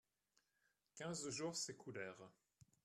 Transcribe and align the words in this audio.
Quinze 0.95 1.29
jours 1.29 1.55
s'écoulèrent. 1.55 2.31